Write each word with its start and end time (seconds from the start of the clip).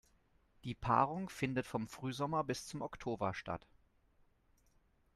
Die 0.63 0.73
Paarung 0.73 1.29
findet 1.29 1.67
vom 1.67 1.87
Frühsommer 1.87 2.43
bis 2.43 2.65
zum 2.65 2.81
Oktober 2.81 3.35
statt. 3.35 3.67